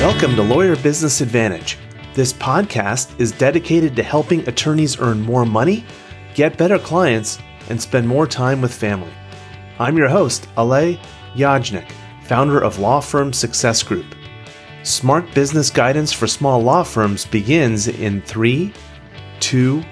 [0.00, 1.78] Welcome to Lawyer Business Advantage.
[2.14, 5.84] This podcast is dedicated to helping attorneys earn more money,
[6.32, 7.40] get better clients,
[7.70, 9.10] and spend more time with family.
[9.80, 11.00] I'm your host, Alay
[11.34, 11.90] Yajnik,
[12.22, 14.06] founder of law firm Success Group.
[14.84, 18.72] Smart business guidance for small law firms begins in three,
[19.40, 19.82] two,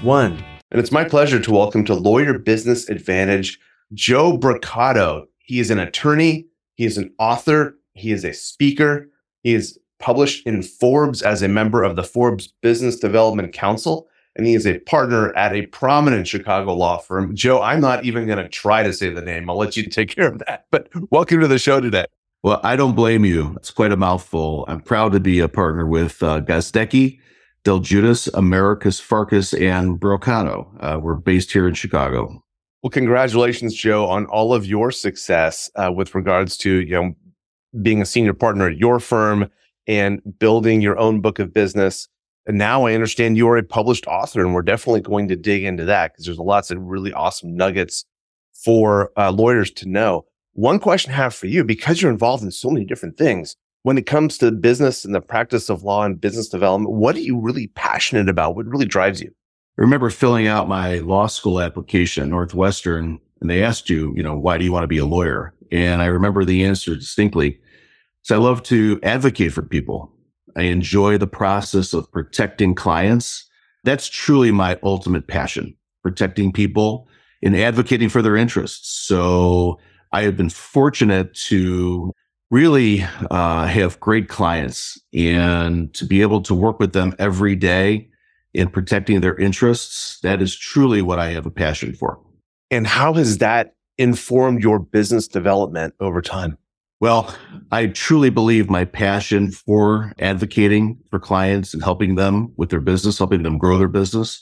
[0.00, 0.44] one.
[0.70, 3.58] And it's my pleasure to welcome to Lawyer Business Advantage
[3.92, 5.26] Joe Brocato.
[5.38, 9.08] He is an attorney, he is an author, he is a speaker,
[9.42, 14.46] he is published in Forbes as a member of the Forbes Business Development Council, and
[14.46, 17.34] he is a partner at a prominent Chicago law firm.
[17.36, 19.48] Joe, I'm not even going to try to say the name.
[19.48, 20.66] I'll let you take care of that.
[20.70, 22.06] But welcome to the show today.
[22.42, 23.54] Well, I don't blame you.
[23.56, 24.64] It's quite a mouthful.
[24.66, 27.20] I'm proud to be a partner with uh, Gozdecki,
[27.62, 30.66] Del Giudice, Americus Farkas, and Brocato.
[30.80, 32.42] Uh, we're based here in Chicago.
[32.82, 37.14] Well, congratulations, Joe, on all of your success uh, with regards to you know
[37.80, 39.48] being a senior partner at your firm
[39.86, 42.08] and building your own book of business.
[42.44, 45.62] And now I understand you are a published author, and we're definitely going to dig
[45.62, 48.04] into that because there's lots of really awesome nuggets
[48.52, 50.24] for uh, lawyers to know.
[50.54, 53.96] One question I have for you, because you're involved in so many different things, when
[53.96, 57.38] it comes to business and the practice of law and business development, what are you
[57.38, 58.56] really passionate about?
[58.56, 59.32] What really drives you?
[59.78, 64.22] I remember filling out my law school application at Northwestern, and they asked you, you
[64.22, 65.54] know, why do you want to be a lawyer?
[65.70, 67.58] And I remember the answer distinctly.
[68.20, 70.12] So I love to advocate for people.
[70.56, 73.48] I enjoy the process of protecting clients.
[73.82, 77.08] That's truly my ultimate passion, protecting people
[77.42, 78.90] and advocating for their interests.
[79.06, 79.80] So
[80.12, 82.12] I have been fortunate to
[82.50, 88.10] really uh, have great clients and to be able to work with them every day
[88.54, 90.20] in protecting their interests.
[90.20, 92.20] That is truly what I have a passion for.
[92.70, 96.58] And how has that informed your business development over time?
[97.00, 97.34] Well,
[97.72, 103.18] I truly believe my passion for advocating for clients and helping them with their business,
[103.18, 104.40] helping them grow their business,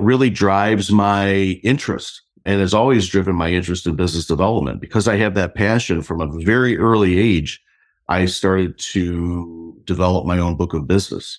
[0.00, 5.16] really drives my interest and has always driven my interest in business development because I
[5.16, 7.62] have that passion from a very early age.
[8.08, 11.38] I started to develop my own book of business.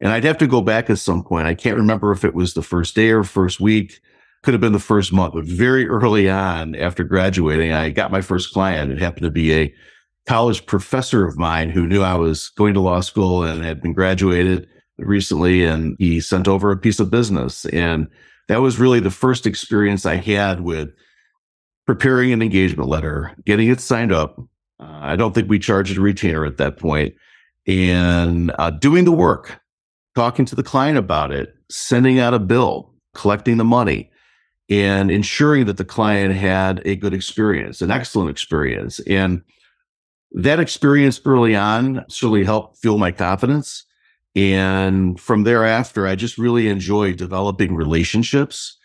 [0.00, 1.46] And I'd have to go back at some point.
[1.46, 4.00] I can't remember if it was the first day or first week,
[4.42, 8.22] could have been the first month, but very early on after graduating, I got my
[8.22, 8.90] first client.
[8.90, 9.74] It happened to be a
[10.26, 13.92] college professor of mine who knew I was going to law school and had been
[13.92, 14.66] graduated
[14.96, 15.64] recently.
[15.64, 17.66] And he sent over a piece of business.
[17.66, 18.08] And
[18.48, 20.90] that was really the first experience I had with
[21.86, 24.38] preparing an engagement letter, getting it signed up.
[24.78, 27.14] Uh, I don't think we charged a retainer at that point,
[27.66, 29.60] and uh, doing the work,
[30.20, 34.10] talking to the client about it, sending out a bill, collecting the money,
[34.68, 39.00] and ensuring that the client had a good experience, an excellent experience.
[39.06, 39.40] And
[40.32, 43.86] that experience early on certainly helped fuel my confidence.
[44.36, 48.76] And from thereafter, I just really enjoy developing relationships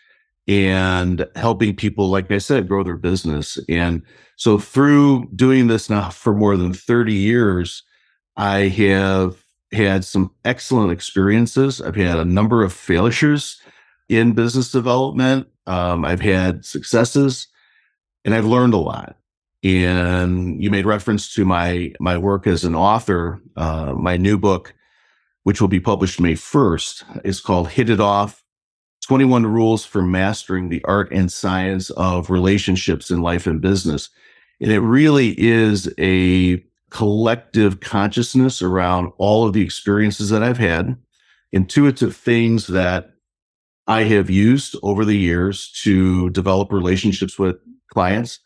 [0.48, 3.58] and helping people, like I said, grow their business.
[3.68, 4.00] And
[4.36, 7.82] so through doing this now for more than 30 years,
[8.38, 9.36] I have
[9.72, 11.80] had some excellent experiences.
[11.80, 13.60] I've had a number of failures
[14.08, 15.48] in business development.
[15.66, 17.48] Um, I've had successes
[18.24, 19.16] and I've learned a lot.
[19.64, 23.40] And you made reference to my my work as an author.
[23.56, 24.74] Uh, my new book,
[25.42, 28.44] which will be published May 1st, is called Hit It Off
[29.06, 34.10] 21 Rules for Mastering the Art and Science of Relationships in Life and Business.
[34.60, 40.96] And it really is a collective consciousness around all of the experiences that I've had,
[41.52, 43.12] intuitive things that
[43.86, 47.56] I have used over the years to develop relationships with
[47.92, 48.40] clients.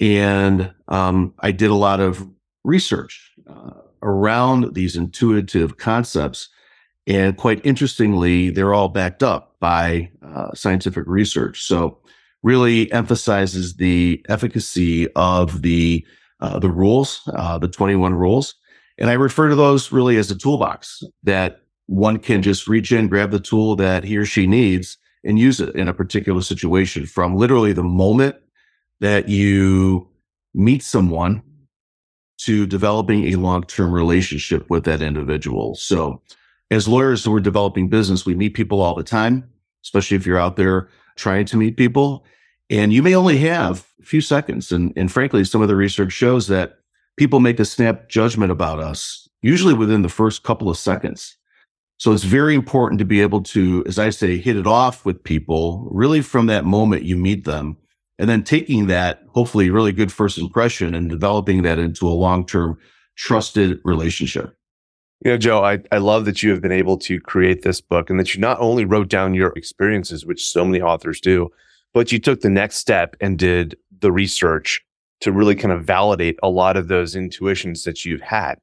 [0.00, 2.28] And um, I did a lot of
[2.64, 3.72] research uh,
[4.02, 6.48] around these intuitive concepts.
[7.06, 11.64] And quite interestingly, they're all backed up by uh, scientific research.
[11.64, 11.98] So,
[12.44, 16.06] really emphasizes the efficacy of the
[16.40, 18.54] uh, the rules, uh, the 21 rules.
[18.98, 23.08] And I refer to those really as a toolbox that one can just reach in,
[23.08, 27.06] grab the tool that he or she needs, and use it in a particular situation
[27.06, 28.36] from literally the moment
[29.00, 30.08] that you
[30.54, 31.42] meet someone
[32.38, 35.74] to developing a long-term relationship with that individual.
[35.74, 36.22] So
[36.70, 39.48] as lawyers who are developing business, we meet people all the time,
[39.84, 42.24] especially if you're out there trying to meet people.
[42.70, 44.72] And you may only have a few seconds.
[44.72, 46.78] And, and frankly, some of the research shows that
[47.16, 51.36] people make a snap judgment about us, usually within the first couple of seconds.
[51.98, 55.24] So it's very important to be able to, as I say, hit it off with
[55.24, 57.76] people really from that moment you meet them
[58.18, 62.78] and then taking that hopefully really good first impression and developing that into a long-term
[63.16, 64.56] trusted relationship.
[65.24, 68.10] You know, Joe, I, I love that you have been able to create this book
[68.10, 71.50] and that you not only wrote down your experiences, which so many authors do,
[71.94, 74.82] but you took the next step and did the research
[75.20, 78.56] to really kind of validate a lot of those intuitions that you've had.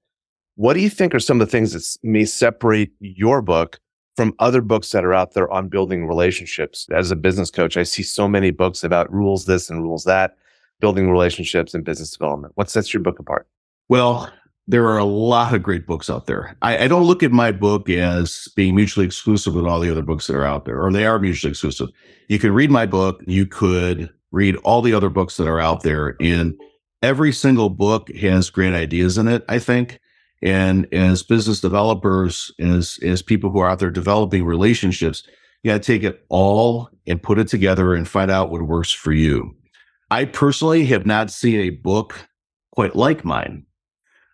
[0.56, 3.80] What do you think are some of the things that may separate your book
[4.16, 6.88] from other books that are out there on building relationships?
[6.94, 10.38] As a business coach, I see so many books about rules this and rules that,
[10.80, 12.54] building relationships and business development.
[12.56, 13.48] What sets your book apart?
[13.89, 14.31] Well,
[14.68, 16.56] there are a lot of great books out there.
[16.62, 20.02] I, I, don't look at my book as being mutually exclusive with all the other
[20.02, 21.90] books that are out there, or they are mutually exclusive.
[22.30, 25.84] You can read my book, you could read all the other books that are out
[25.84, 26.60] there, and
[27.04, 30.00] every single book has great ideas in it, I think.
[30.42, 35.24] And as business developers, as as people who are out there developing relationships,
[35.64, 38.92] you got to take it all and put it together and find out what works
[38.92, 39.56] for you.
[40.12, 42.28] I personally have not seen a book
[42.72, 43.66] quite like mine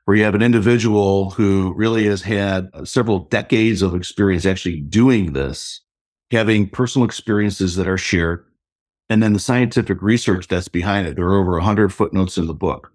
[0.06, 5.34] where you have an individual who really has had several decades of experience actually doing
[5.34, 5.82] this,
[6.32, 8.46] having personal experiences that are shared,
[9.10, 11.16] and then the scientific research that's behind it.
[11.16, 12.92] There are over 100 footnotes in the book.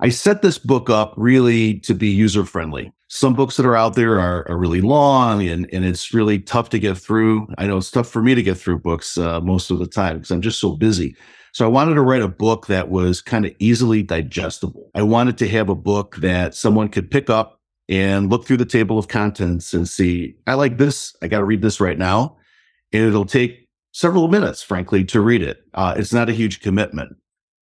[0.00, 2.92] I set this book up really to be user friendly.
[3.08, 6.70] Some books that are out there are, are, really long and, and it's really tough
[6.70, 7.46] to get through.
[7.58, 10.16] I know it's tough for me to get through books uh, most of the time
[10.16, 11.14] because I'm just so busy.
[11.52, 14.90] So I wanted to write a book that was kind of easily digestible.
[14.94, 17.60] I wanted to have a book that someone could pick up
[17.90, 21.14] and look through the table of contents and see, I like this.
[21.20, 22.36] I got to read this right now.
[22.92, 25.62] And it'll take several minutes, frankly, to read it.
[25.74, 27.16] Uh, it's not a huge commitment.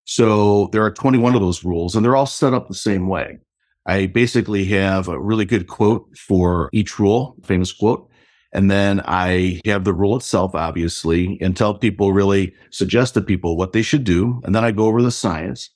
[0.04, 3.38] So there are 21 of those rules and they're all set up the same way.
[3.86, 8.09] I basically have a really good quote for each rule, famous quote.
[8.52, 13.56] And then I have the rule itself, obviously, and tell people really suggest to people
[13.56, 14.40] what they should do.
[14.44, 15.70] And then I go over the science.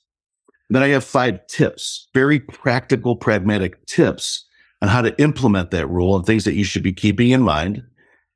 [0.69, 4.45] And then I have five tips, very practical, pragmatic tips
[4.81, 7.83] on how to implement that rule and things that you should be keeping in mind.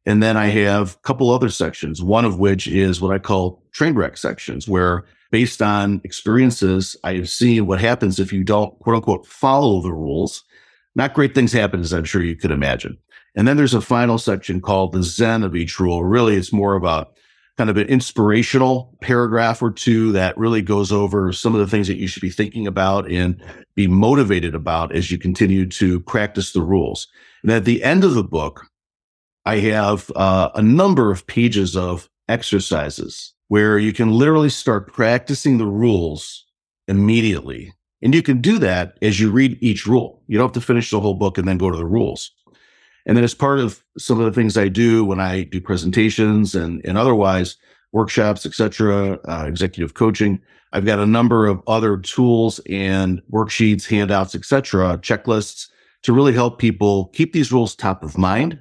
[0.06, 3.62] And then I have a couple other sections, one of which is what I call
[3.74, 8.77] train wreck sections, where based on experiences, I have seen what happens if you don't
[8.80, 10.44] quote unquote follow the rules.
[10.95, 12.97] Not great things happen, as I'm sure you could imagine.
[13.36, 16.04] And then there's a final section called the Zen of each rule.
[16.04, 17.08] Really, it's more of a
[17.58, 21.88] kind of an inspirational paragraph or two that really goes over some of the things
[21.88, 23.44] that you should be thinking about and
[23.76, 27.08] be motivated about as you continue to practice the rules.
[27.44, 28.66] And at the end of the book,
[29.46, 35.58] I have uh, a number of pages of exercises where you can literally start practicing
[35.58, 36.46] the rules
[36.88, 37.74] immediately.
[38.02, 40.24] And you can do that as you read each rule.
[40.28, 42.32] You don't have to finish the whole book and then go to the rules.
[43.10, 46.54] And then as part of some of the things I do when I do presentations
[46.54, 47.56] and, and otherwise
[47.92, 50.40] workshops, etc., uh, executive coaching,
[50.74, 55.70] I've got a number of other tools and worksheets, handouts, etc., checklists
[56.04, 58.60] to really help people keep these rules top of mind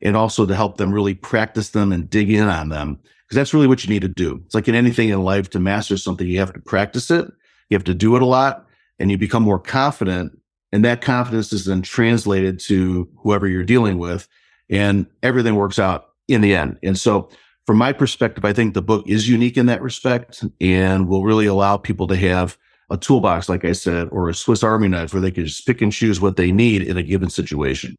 [0.00, 3.52] and also to help them really practice them and dig in on them because that's
[3.52, 4.40] really what you need to do.
[4.46, 7.26] It's like in anything in life to master something, you have to practice it,
[7.68, 8.64] you have to do it a lot,
[8.98, 10.32] and you become more confident
[10.72, 14.28] and that confidence is then translated to whoever you're dealing with
[14.68, 16.78] and everything works out in the end.
[16.82, 17.28] And so
[17.66, 21.46] from my perspective, I think the book is unique in that respect and will really
[21.46, 22.56] allow people to have
[22.88, 25.80] a toolbox, like I said, or a Swiss Army knife where they can just pick
[25.80, 27.94] and choose what they need in a given situation.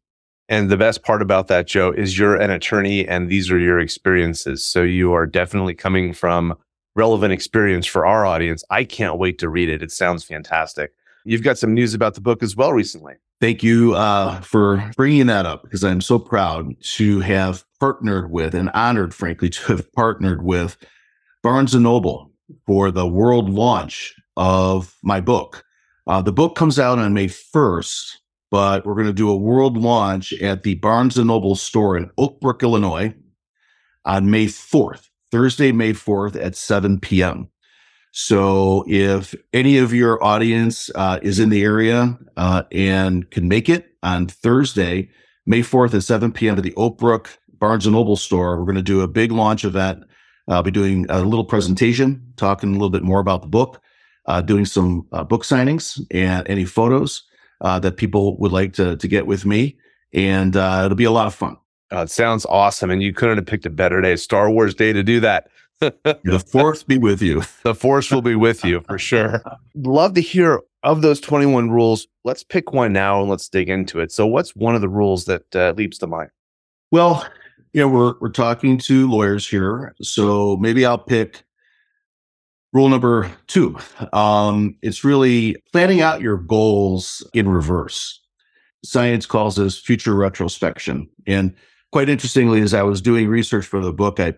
[0.48, 3.78] And the best part about that, Joe, is you're an attorney and these are your
[3.78, 4.66] experiences.
[4.66, 6.54] So you are definitely coming from
[6.94, 8.62] relevant experience for our audience.
[8.68, 9.82] I can't wait to read it.
[9.82, 10.92] It sounds fantastic.
[11.24, 13.14] You've got some news about the book as well recently.
[13.40, 18.54] Thank you uh, for bringing that up because I'm so proud to have partnered with
[18.54, 20.76] and honored, frankly, to have partnered with
[21.42, 22.30] Barnes and Noble
[22.66, 25.64] for the world launch of my book.
[26.06, 28.16] Uh, the book comes out on May 1st,
[28.50, 32.10] but we're going to do a world launch at the Barnes and Noble store in
[32.18, 33.14] Oak Brook, Illinois
[34.04, 37.48] on May 4th, Thursday, May 4th at 7 p.m.
[38.12, 43.70] So if any of your audience uh, is in the area uh, and can make
[43.70, 45.08] it on Thursday,
[45.46, 46.58] May 4th at 7 p.m.
[46.58, 49.64] at the Oak Brook Barnes & Noble store, we're going to do a big launch
[49.64, 50.04] event.
[50.46, 53.80] I'll be doing a little presentation, talking a little bit more about the book,
[54.26, 57.22] uh, doing some uh, book signings and any photos
[57.62, 59.78] uh, that people would like to, to get with me.
[60.12, 61.56] And uh, it'll be a lot of fun.
[61.90, 62.90] it sounds awesome.
[62.90, 65.48] And you couldn't have picked a better day, Star Wars Day, to do that
[66.24, 67.42] the force be with you.
[67.62, 69.42] The force will be with you for sure.
[69.74, 72.08] Love to hear of those 21 rules.
[72.24, 74.10] Let's pick one now and let's dig into it.
[74.10, 76.30] So, what's one of the rules that uh, leaps to mind?
[76.90, 77.24] Well,
[77.72, 81.44] you know, we're we're talking to lawyers here, so maybe I'll pick
[82.72, 83.76] Rule number two,
[84.14, 88.18] um, it's really planning out your goals in reverse.
[88.82, 91.06] Science calls this future retrospection.
[91.26, 91.54] And
[91.92, 94.34] quite interestingly, as I was doing research for the book, I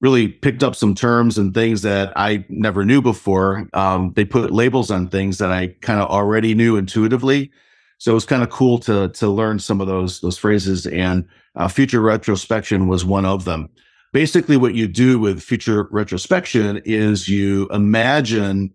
[0.00, 3.68] really picked up some terms and things that I never knew before.
[3.72, 7.50] Um, they put labels on things that I kind of already knew intuitively.
[7.98, 10.86] So it was kind of cool to to learn some of those those phrases.
[10.86, 11.26] And
[11.56, 13.68] uh, future retrospection was one of them
[14.12, 18.72] basically what you do with future retrospection is you imagine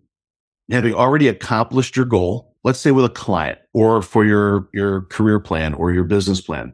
[0.70, 5.40] having already accomplished your goal let's say with a client or for your your career
[5.40, 6.72] plan or your business plan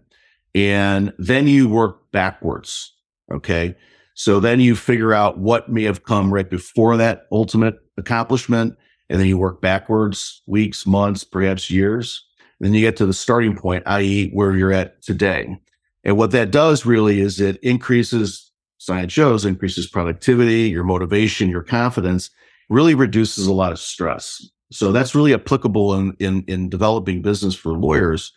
[0.54, 2.92] and then you work backwards
[3.33, 3.75] okay
[4.20, 8.76] so then you figure out what may have come right before that ultimate accomplishment
[9.08, 12.22] and then you work backwards weeks months perhaps years.
[12.58, 15.58] And then you get to the starting point i.e where you're at today.
[16.04, 21.62] And what that does really is it increases science shows increases productivity, your motivation, your
[21.62, 22.28] confidence,
[22.68, 24.46] really reduces a lot of stress.
[24.70, 28.34] So that's really applicable in in, in developing business for lawyers,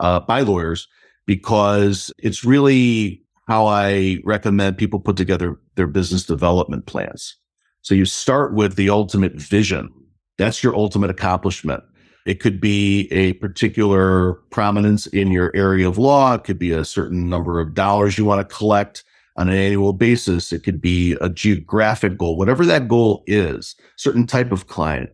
[0.00, 0.88] uh, by lawyers,
[1.26, 7.36] because it's really how I recommend people put together their business development plans.
[7.82, 9.92] So you start with the ultimate vision.
[10.38, 11.84] That's your ultimate accomplishment.
[12.26, 16.34] It could be a particular prominence in your area of law.
[16.34, 19.04] It could be a certain number of dollars you want to collect
[19.36, 20.52] on an annual basis.
[20.52, 25.10] It could be a geographic goal, whatever that goal is, certain type of client.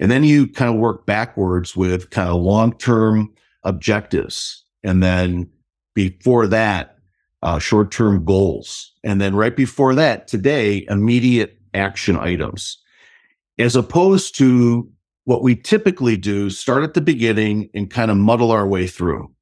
[0.00, 4.64] And then you kind of work backwards with kind of long term objectives.
[4.82, 5.48] And then
[5.94, 6.95] before that,
[7.46, 8.92] uh, short term goals.
[9.04, 12.78] And then right before that, today, immediate action items.
[13.58, 14.90] As opposed to
[15.24, 19.34] what we typically do, start at the beginning and kind of muddle our way through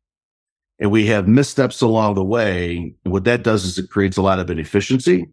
[0.78, 4.38] and we have missteps along the way, what that does is it creates a lot
[4.38, 5.26] of inefficiency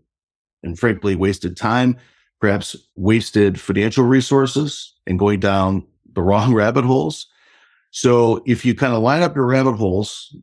[0.64, 1.98] and frankly wasted time,
[2.40, 7.28] perhaps wasted financial resources and going down the wrong rabbit holes.
[7.92, 10.36] So if you kind of line up your rabbit holes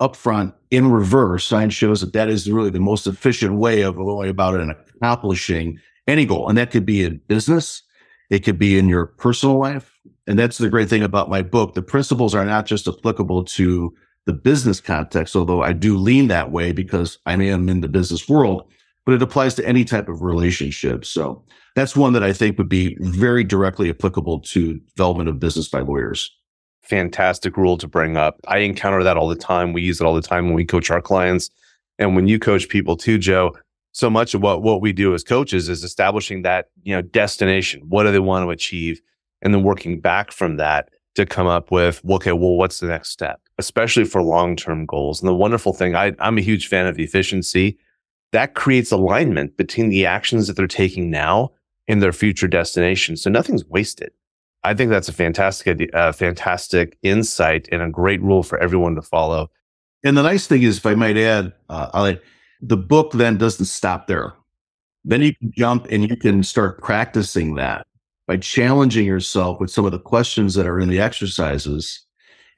[0.00, 3.96] up front in reverse, science shows that that is really the most efficient way of
[3.96, 6.48] going about it and accomplishing any goal.
[6.48, 7.82] And that could be in business.
[8.30, 9.98] It could be in your personal life.
[10.26, 11.74] And that's the great thing about my book.
[11.74, 13.94] The principles are not just applicable to
[14.26, 18.28] the business context, although I do lean that way because I am in the business
[18.28, 18.68] world,
[19.04, 21.04] but it applies to any type of relationship.
[21.04, 21.44] So
[21.76, 25.80] that's one that I think would be very directly applicable to development of business by
[25.80, 26.35] lawyers.
[26.88, 28.38] Fantastic rule to bring up.
[28.46, 29.72] I encounter that all the time.
[29.72, 31.50] We use it all the time when we coach our clients.
[31.98, 33.56] And when you coach people too, Joe,
[33.92, 37.82] so much of what, what we do as coaches is establishing that, you know, destination.
[37.88, 39.00] What do they want to achieve?
[39.42, 43.10] And then working back from that to come up with, okay, well, what's the next
[43.10, 43.40] step?
[43.58, 45.20] Especially for long term goals.
[45.20, 47.78] And the wonderful thing, I, I'm a huge fan of efficiency.
[48.32, 51.52] That creates alignment between the actions that they're taking now
[51.88, 53.16] and their future destination.
[53.16, 54.12] So nothing's wasted.
[54.66, 59.02] I think that's a fantastic, uh, fantastic insight and a great rule for everyone to
[59.02, 59.48] follow.
[60.02, 62.14] And the nice thing is, if I might add, uh,
[62.60, 64.34] the book then doesn't stop there.
[65.04, 67.86] Then you can jump and you can start practicing that
[68.26, 72.04] by challenging yourself with some of the questions that are in the exercises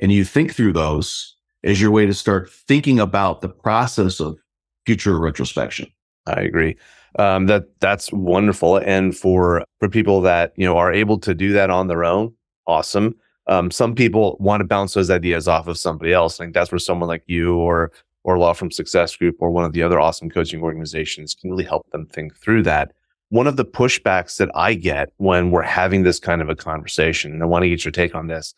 [0.01, 4.39] and you think through those as your way to start thinking about the process of
[4.87, 5.89] future retrospection.
[6.29, 6.77] I agree.
[7.19, 11.53] Um, that that's wonderful, and for for people that you know are able to do
[11.53, 12.35] that on their own,
[12.67, 13.15] awesome.
[13.47, 16.39] Um, some people want to bounce those ideas off of somebody else.
[16.39, 17.91] I think that's where someone like you or
[18.25, 21.65] or Law Firm Success Group or one of the other awesome coaching organizations can really
[21.65, 22.93] help them think through that
[23.31, 27.33] one of the pushbacks that I get when we're having this kind of a conversation,
[27.33, 28.55] and I want to get your take on this,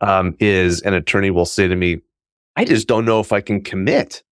[0.00, 2.00] um, is an attorney will say to me,
[2.56, 4.22] "I just don't know if I can commit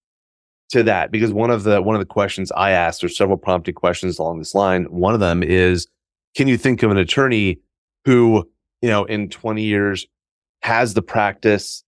[0.71, 3.75] to that." Because one of the one of the questions I asked, there's several prompted
[3.75, 4.85] questions along this line.
[4.85, 5.87] One of them is,
[6.37, 7.59] "Can you think of an attorney
[8.05, 8.49] who,
[8.83, 10.07] you know, in 20 years
[10.63, 11.85] has the practice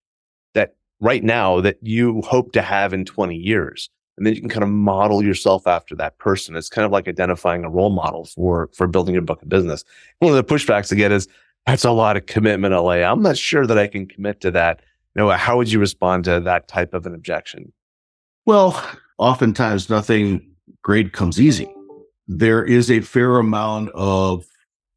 [0.55, 4.51] that right now that you hope to have in 20 years?" and then you can
[4.51, 6.57] kind of model yourself after that person.
[6.57, 9.85] It's kind of like identifying a role model for for building your book of business.
[10.19, 11.29] One of the pushbacks again is
[11.67, 13.05] that's a lot of commitment, Alay.
[13.05, 14.81] I'm not sure that I can commit to that.
[15.15, 17.73] Know, how would you respond to that type of an objection?
[18.45, 18.83] Well,
[19.19, 20.51] oftentimes nothing
[20.83, 21.73] great comes easy.
[22.27, 24.45] There is a fair amount of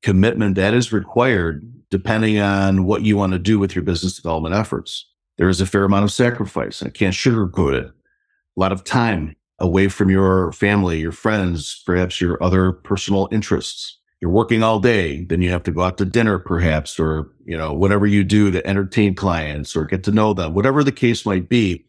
[0.02, 4.56] commitment that is required depending on what you want to do with your business development
[4.56, 5.08] efforts.
[5.38, 6.82] There is a fair amount of sacrifice.
[6.82, 12.20] I can't sugarcoat it a lot of time away from your family, your friends, perhaps
[12.20, 14.00] your other personal interests.
[14.22, 17.58] You're working all day, then you have to go out to dinner perhaps, or, you
[17.58, 21.26] know, whatever you do to entertain clients or get to know them, whatever the case
[21.26, 21.86] might be.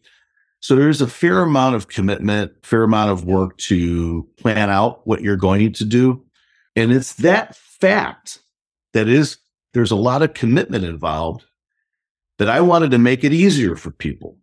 [0.59, 5.21] So there's a fair amount of commitment, fair amount of work to plan out what
[5.21, 6.23] you're going to do.
[6.75, 8.39] And it's that fact
[8.93, 9.37] that is,
[9.73, 11.45] there's a lot of commitment involved
[12.39, 14.37] that I wanted to make it easier for people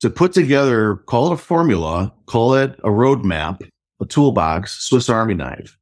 [0.00, 3.68] to put together, call it a formula, call it a roadmap,
[4.00, 5.76] a toolbox, Swiss Army knife,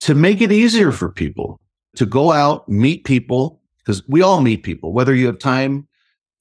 [0.00, 1.60] to make it easier for people
[1.96, 5.86] to go out, meet people, because we all meet people, whether you have time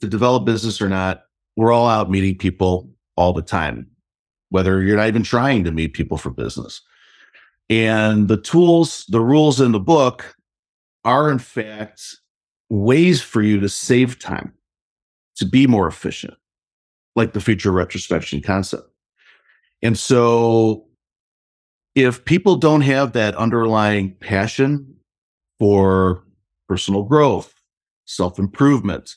[0.02, 1.24] to develop business or not,
[1.62, 3.86] we're all out meeting people all the time,
[4.50, 6.82] whether you're not even trying to meet people for business.
[7.70, 10.36] And the tools, the rules in the book
[11.06, 12.18] are, in fact,
[12.70, 14.54] ways for you to save time,
[15.36, 16.34] to be more efficient,
[17.16, 18.90] like the future retrospection concept.
[19.84, 20.88] And so,
[21.94, 24.96] if people don't have that underlying passion
[25.60, 26.24] for
[26.68, 27.54] personal growth,
[28.06, 29.16] self improvement,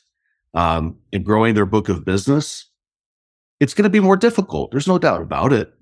[0.55, 2.65] um, and growing their book of business,
[3.59, 4.71] it's going to be more difficult.
[4.71, 5.73] There's no doubt about it.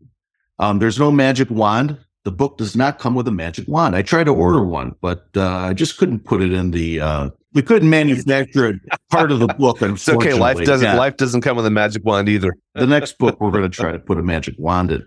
[0.59, 1.97] Um, there's no magic wand.
[2.25, 3.95] The book does not come with a magic wand.
[3.95, 6.99] I tried to order one, but uh, I just couldn't put it in the.
[6.99, 8.79] Uh, we couldn't manufacture it
[9.11, 9.77] part of the book.
[9.81, 10.33] It's okay.
[10.33, 10.85] Life doesn't.
[10.85, 10.95] Yeah.
[10.95, 12.53] Life doesn't come with a magic wand either.
[12.75, 15.05] the next book we're going to try to put a magic wand in.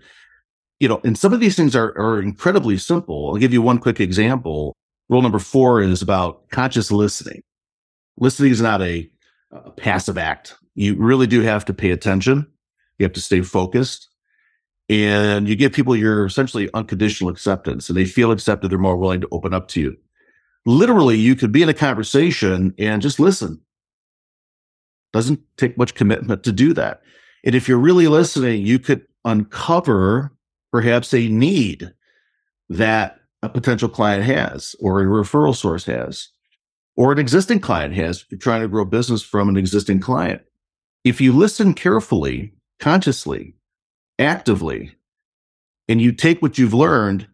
[0.79, 3.29] You know, and some of these things are are incredibly simple.
[3.29, 4.75] I'll give you one quick example.
[5.09, 7.41] Rule number four is about conscious listening.
[8.19, 9.09] Listening is not a
[9.51, 10.55] a passive act.
[10.75, 12.47] You really do have to pay attention.
[12.99, 14.09] You have to stay focused.
[14.89, 18.71] And you give people your essentially unconditional acceptance and they feel accepted.
[18.71, 19.97] They're more willing to open up to you.
[20.65, 23.61] Literally, you could be in a conversation and just listen.
[25.13, 27.01] Doesn't take much commitment to do that.
[27.43, 30.31] And if you're really listening, you could uncover
[30.71, 31.93] perhaps a need
[32.69, 36.29] that a potential client has or a referral source has
[36.97, 40.41] or an existing client has you're trying to grow business from an existing client.
[41.03, 43.55] If you listen carefully, consciously,
[44.19, 44.95] actively,
[45.87, 47.27] and you take what you've learned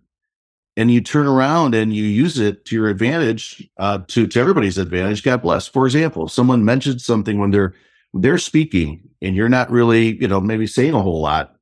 [0.75, 4.77] and you turn around and you use it to your advantage, uh, to, to everybody's
[4.77, 5.67] advantage, God bless.
[5.67, 7.73] For example, someone mentioned something when they're
[8.13, 11.55] they're speaking and you're not really, you know, maybe saying a whole lot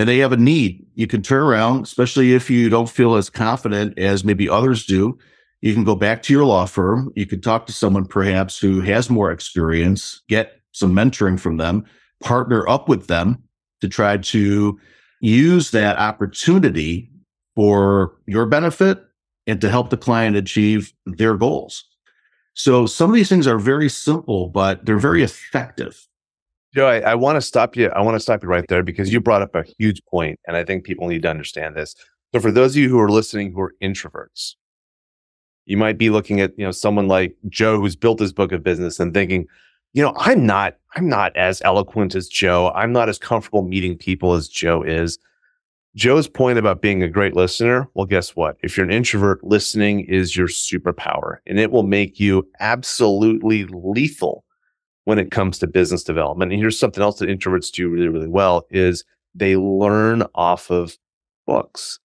[0.00, 3.30] and they have a need, you can turn around, especially if you don't feel as
[3.30, 5.16] confident as maybe others do
[5.62, 7.12] you can go back to your law firm.
[7.16, 11.84] You could talk to someone perhaps who has more experience, get some mentoring from them,
[12.22, 13.42] partner up with them
[13.80, 14.78] to try to
[15.20, 17.10] use that opportunity
[17.54, 19.04] for your benefit
[19.46, 21.84] and to help the client achieve their goals.
[22.54, 26.06] So some of these things are very simple, but they're very effective.
[26.74, 27.88] Joe, I, I want to stop you.
[27.88, 30.56] I want to stop you right there because you brought up a huge point, and
[30.56, 31.96] I think people need to understand this.
[32.32, 34.54] So, for those of you who are listening who are introverts,
[35.70, 38.64] you might be looking at, you know, someone like Joe who's built this book of
[38.64, 39.46] business and thinking,
[39.92, 42.72] you know, I'm not, I'm not as eloquent as Joe.
[42.74, 45.16] I'm not as comfortable meeting people as Joe is.
[45.94, 48.56] Joe's point about being a great listener, well, guess what?
[48.64, 54.44] If you're an introvert, listening is your superpower and it will make you absolutely lethal
[55.04, 56.50] when it comes to business development.
[56.50, 59.04] And here's something else that introverts do really, really well is
[59.36, 60.98] they learn off of
[61.46, 62.00] books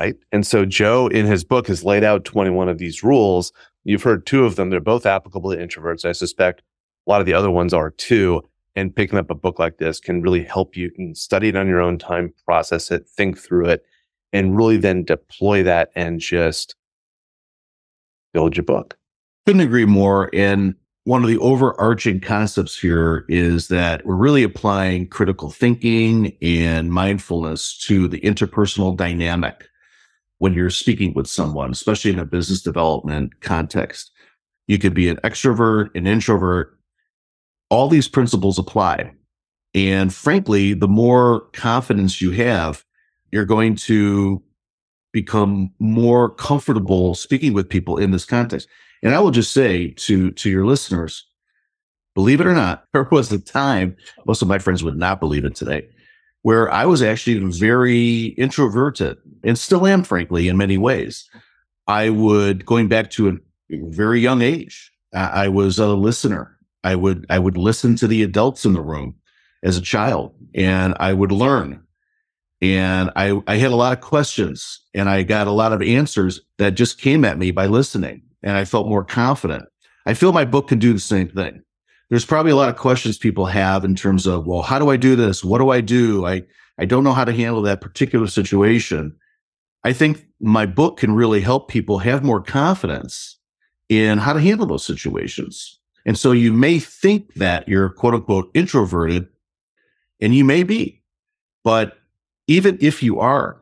[0.00, 0.16] right?
[0.32, 3.52] And so Joe in his book has laid out 21 of these rules.
[3.84, 4.70] You've heard two of them.
[4.70, 6.06] They're both applicable to introverts.
[6.06, 6.62] I suspect
[7.06, 8.42] a lot of the other ones are too.
[8.76, 10.90] And picking up a book like this can really help you.
[10.90, 13.84] Can study it on your own time, process it, think through it,
[14.32, 16.76] and really then deploy that and just
[18.32, 18.96] build your book.
[19.44, 20.30] Couldn't agree more.
[20.32, 26.90] And one of the overarching concepts here is that we're really applying critical thinking and
[26.92, 29.66] mindfulness to the interpersonal dynamic
[30.40, 34.10] when you're speaking with someone, especially in a business development context.
[34.66, 36.78] You could be an extrovert, an introvert.
[37.68, 39.12] All these principles apply.
[39.74, 42.84] And frankly, the more confidence you have,
[43.30, 44.42] you're going to
[45.12, 48.66] become more comfortable speaking with people in this context.
[49.02, 51.26] And I will just say to, to your listeners,
[52.14, 55.44] believe it or not, there was a time, most of my friends would not believe
[55.44, 55.86] it today,
[56.42, 61.28] where I was actually very introverted and still am, frankly, in many ways.
[61.86, 63.32] I would, going back to a
[63.70, 66.56] very young age, I was a listener.
[66.84, 69.16] I would, I would listen to the adults in the room
[69.62, 71.82] as a child and I would learn.
[72.62, 76.40] And I, I had a lot of questions and I got a lot of answers
[76.58, 79.64] that just came at me by listening and I felt more confident.
[80.06, 81.62] I feel my book can do the same thing
[82.10, 84.96] there's probably a lot of questions people have in terms of, well, how do I
[84.96, 85.42] do this?
[85.42, 86.26] What do I do?
[86.26, 86.42] I,
[86.78, 89.16] I don't know how to handle that particular situation.
[89.84, 93.38] I think my book can really help people have more confidence
[93.88, 95.78] in how to handle those situations.
[96.04, 99.28] And so you may think that you're quote unquote introverted,
[100.20, 101.02] and you may be,
[101.64, 101.96] but
[102.46, 103.60] even if you are,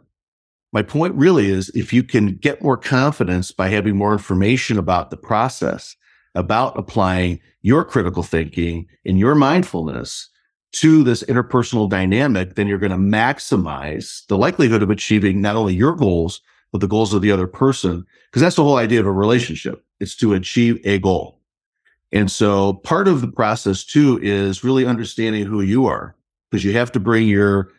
[0.73, 5.11] My point really is if you can get more confidence by having more information about
[5.11, 5.97] the process,
[6.35, 10.29] about applying your critical thinking and your mindfulness
[10.73, 15.75] to this interpersonal dynamic, then you're going to maximize the likelihood of achieving not only
[15.75, 16.41] your goals,
[16.73, 18.05] but the goals of the other person.
[18.27, 19.85] Because that's the whole idea of a relationship.
[20.01, 21.41] It's to achieve a goal.
[22.13, 26.15] And so part of the process too is really understanding who you are
[26.51, 27.71] because you have to bring your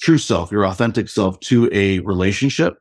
[0.00, 2.78] true self, your authentic self to a relationship.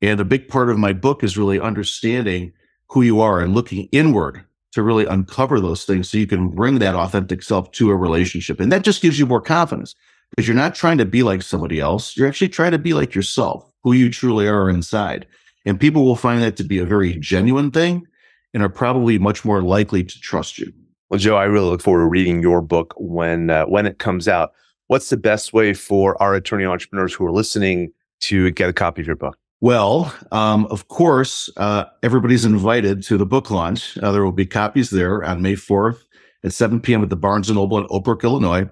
[0.00, 2.52] And a big part of my book is really understanding
[2.88, 4.44] who you are and looking inward
[4.78, 8.60] to really uncover those things so you can bring that authentic self to a relationship.
[8.60, 9.96] And that just gives you more confidence
[10.30, 12.16] because you're not trying to be like somebody else.
[12.16, 15.26] You're actually trying to be like yourself, who you truly are inside.
[15.66, 18.06] And people will find that to be a very genuine thing
[18.54, 20.72] and are probably much more likely to trust you.
[21.10, 24.28] Well, Joe, I really look forward to reading your book when uh, when it comes
[24.28, 24.52] out.
[24.86, 29.00] What's the best way for our attorney entrepreneurs who are listening to get a copy
[29.00, 29.38] of your book?
[29.60, 33.98] Well, um, of course, uh, everybody's invited to the book launch.
[33.98, 35.98] Uh, there will be copies there on May 4th
[36.44, 37.02] at 7 p.m.
[37.02, 38.68] at the Barnes & Noble in Oak Brook, Illinois.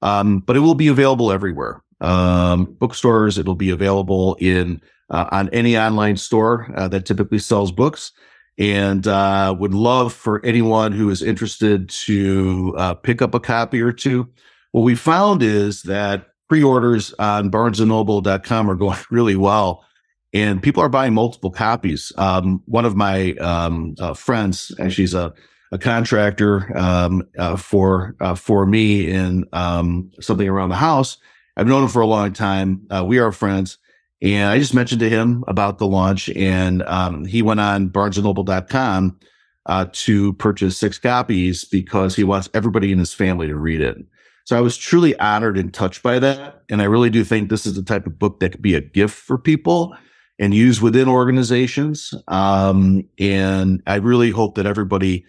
[0.00, 1.82] Um, but it will be available everywhere.
[2.00, 7.72] Um, bookstores, it'll be available in uh, on any online store uh, that typically sells
[7.72, 8.12] books.
[8.58, 13.80] And uh, would love for anyone who is interested to uh, pick up a copy
[13.80, 14.28] or two.
[14.72, 19.84] What we found is that pre-orders on barnesandnoble.com are going really well
[20.32, 22.12] and people are buying multiple copies.
[22.16, 25.32] Um, one of my um, uh, friends, and she's a,
[25.72, 31.16] a contractor um, uh, for uh, for me in um, something around the house.
[31.56, 32.86] I've known him for a long time.
[32.90, 33.78] Uh, we are friends,
[34.22, 39.18] and I just mentioned to him about the launch, and um, he went on BarnesandNoble.com
[39.66, 43.96] uh, to purchase six copies because he wants everybody in his family to read it.
[44.44, 47.66] So I was truly honored and touched by that, and I really do think this
[47.66, 49.94] is the type of book that could be a gift for people
[50.38, 52.14] and used within organizations.
[52.28, 55.24] Um, and I really hope that everybody,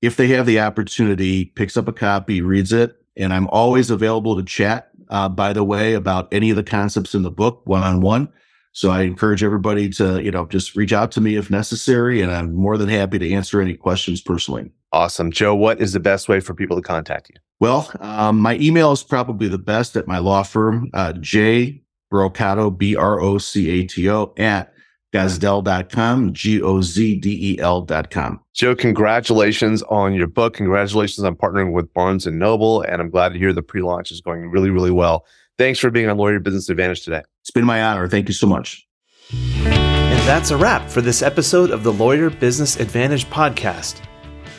[0.00, 2.96] if they have the opportunity, picks up a copy, reads it.
[3.16, 7.14] And I'm always available to chat, uh, by the way, about any of the concepts
[7.14, 8.28] in the book one on one.
[8.74, 12.22] So I encourage everybody to, you know, just reach out to me if necessary.
[12.22, 14.70] And I'm more than happy to answer any questions personally.
[14.92, 15.30] Awesome.
[15.30, 17.36] Joe, what is the best way for people to contact you?
[17.60, 22.76] Well, um, my email is probably the best at my law firm, uh, J Brocato,
[22.76, 24.72] B R O C A T O, at
[25.12, 28.40] gozdel.com, G O Z D E L.com.
[28.54, 30.54] Joe, congratulations on your book.
[30.54, 32.82] Congratulations on partnering with Barnes and Noble.
[32.82, 35.24] And I'm glad to hear the pre launch is going really, really well.
[35.58, 37.22] Thanks for being on Lawyer Business Advantage today.
[37.40, 38.08] It's been my honor.
[38.08, 38.86] Thank you so much.
[39.32, 44.00] And that's a wrap for this episode of the Lawyer Business Advantage podcast.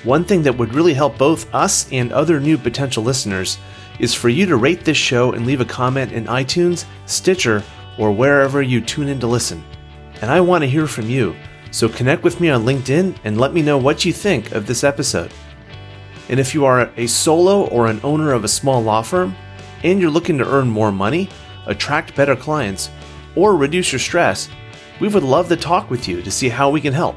[0.04, 3.58] One thing that would really help both us and other new potential listeners
[4.00, 7.64] is for you to rate this show and leave a comment in iTunes, Stitcher,
[7.98, 9.64] or wherever you tune in to listen.
[10.22, 11.36] And I want to hear from you,
[11.72, 14.84] so connect with me on LinkedIn and let me know what you think of this
[14.84, 15.32] episode.
[16.30, 19.36] And if you are a solo or an owner of a small law firm
[19.84, 21.30] and you're looking to earn more money,
[21.66, 22.90] attract better clients,
[23.36, 24.50] or reduce your stress,
[25.00, 27.16] we would love to talk with you to see how we can help.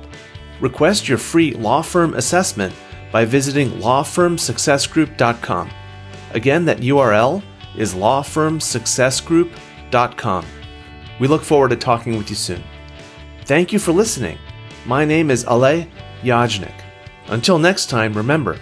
[0.60, 2.74] Request your free law firm assessment
[3.12, 5.70] by visiting lawfirmsuccessgroup.com.
[6.32, 7.42] Again, that URL
[7.76, 10.46] is lawfirmsuccessgroup.com.
[11.18, 12.62] We look forward to talking with you soon.
[13.44, 14.38] Thank you for listening.
[14.84, 15.88] My name is Alay
[16.22, 16.82] Yajnik.
[17.28, 18.58] Until next time, remember,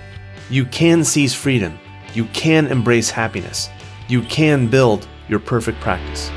[0.50, 1.78] you can seize freedom,
[2.14, 3.70] you can embrace happiness,
[4.08, 6.30] you can build your perfect practice.